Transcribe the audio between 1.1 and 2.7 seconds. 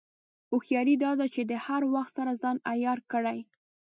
ده چې د هر وخت سره ځان